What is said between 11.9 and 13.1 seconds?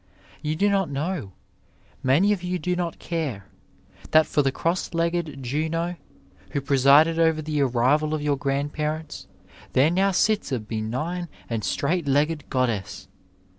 legged goddess.